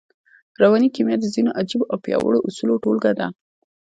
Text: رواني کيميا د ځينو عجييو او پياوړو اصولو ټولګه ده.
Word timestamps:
رواني 0.61 0.89
کيميا 0.95 1.15
د 1.19 1.25
ځينو 1.33 1.51
عجييو 1.59 1.89
او 1.91 1.97
پياوړو 2.03 2.45
اصولو 2.47 2.81
ټولګه 2.83 3.11
ده. 3.19 3.27